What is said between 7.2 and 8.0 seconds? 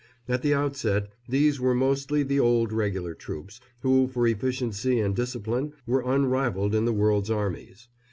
armies.